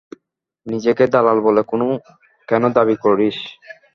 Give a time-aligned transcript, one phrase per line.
[0.67, 1.61] নিজেকে দালাল বলে
[2.49, 3.37] কেন দাবি করিস?